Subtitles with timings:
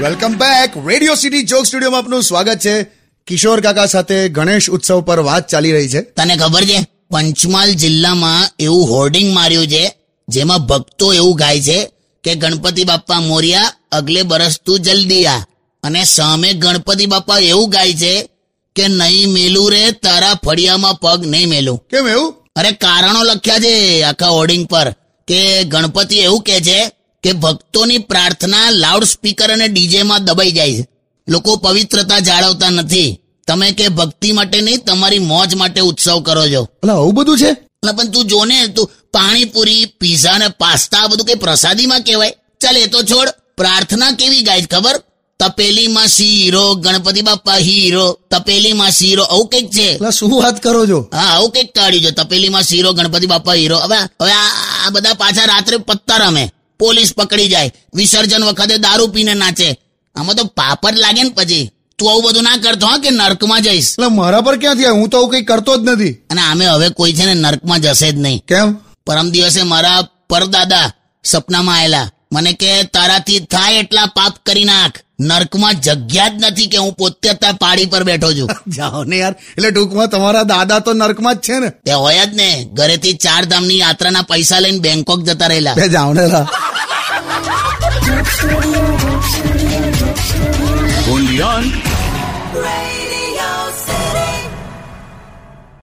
[0.00, 2.82] Welcome back radio city joke સ્ટુડિયોમાં આપનું સ્વાગત છે.
[3.26, 6.00] કિશોર કાકા સાથે ગણેશ ઉત્સવ પર વાત ચાલી રહી છે.
[6.00, 9.94] તને ખબર છે પંચમહાલ જિલ્લામાં એવું હોર્ડિંગ માર્યું છે
[10.28, 11.90] જેમાં ભક્તો એવું ગાય છે
[12.24, 15.38] કે ગણપતિ બાપા મોર્યા અગલે બરસ તું જલ્દી આ
[15.82, 18.28] અને સામે ગણપતિ બાપા એવું ગાય છે
[18.76, 21.78] કે નહીં મેલું રે તારા ફળિયામાં પગ નહીં મેલું.
[21.90, 22.34] કેમ એવું?
[22.56, 24.94] અરે કારણો લખ્યા છે આખા હોર્ડિંગ પર.
[25.28, 26.90] કે ગણપતિ એવું કે છે
[27.22, 30.88] કે ભક્તોની પ્રાર્થના લાઉડ સ્પીકર અને ડીજેમાં દબાઈ જાય છે.
[31.28, 33.18] લોકો પવિત્રતા જાળવતા નથી.
[33.46, 36.62] તમે કે ભક્તિ માટે નહીં તમારી મોજ માટે ઉત્સવ કરો છો.
[36.74, 37.50] એટલે આવું બધું છે?
[37.50, 42.32] એટલે પણ તું જોને તું પાણીપુરી પીઝા ને પાસ્તા આ બધું કઈ પ્રસાદીમાં કહેવાય?
[42.60, 43.28] ચાલ એ તો છોડ.
[43.56, 44.96] પ્રાર્થના કેવી ગાય ખબર?
[45.40, 50.10] તપેલીમાં શીરો ગણપતિ બાપ્પા હીરો તપેલીમાં શીરો આવું કંઈક છે.
[50.10, 50.98] શું વાત કરો છો?
[51.12, 52.10] હા આવું કંઈક કાઢ્યું છે.
[52.10, 53.78] તપેલીમાં શીરો ગણપતિ બાપા હીરો.
[53.78, 54.48] હવે હવે આ
[54.86, 56.50] આ બધા પાછા રાત્રે પત્તા રમે.
[56.78, 57.72] પોલીસ પકડી જાય.
[57.94, 59.78] વિસર્જન વખતે દારૂ પીને નાચે.
[60.16, 61.70] આમાં તો પાપડ લાગે ને પછી.
[61.98, 63.92] તું આવું બધું ના કરતો હા કે નર્કમાં જઈશ?
[63.92, 66.12] એટલે મારા પર ક્યાંથી આવ્યું હું તો આવું કઈ કરતો જ નથી.
[66.12, 68.44] અને આમે હવે કોઈ છે ને નર્કમાં જશે જ નહીં.
[68.48, 68.74] કેમ?
[69.06, 70.92] પરમ દિવસે મારા પરદાદા
[71.24, 75.03] સપનામાં આવેલા મને કે તારાથી થાય એટલા પાપ કરી નાખ.
[75.20, 78.48] નર્કમાં જગ્યા જ નથી કે હું પોતે ત્યાં પાડી પર બેઠો છું.
[78.76, 79.32] જાઓ ને યાર.
[79.32, 81.68] એટલે ટૂંકમાં તમારા દાદા તો નર્કમાં જ છે ને.
[81.68, 82.68] તે હોય જ ને.
[82.72, 85.74] ઘરેથી ચાર ધામની યાત્રાના પૈસા લઈને બેંકોક જતા રહેલા.
[85.74, 86.28] જાઓ ને